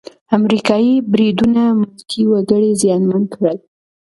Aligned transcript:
امریکايي 0.37 0.93
بریدونه 1.11 1.61
ملکي 1.79 2.21
وګړي 2.31 2.71
زیانمن 2.81 3.23
کړل. 3.33 3.57